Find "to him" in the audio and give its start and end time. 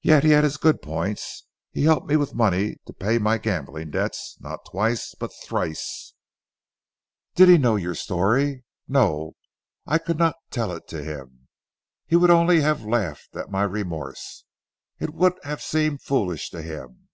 10.88-11.48, 16.48-17.08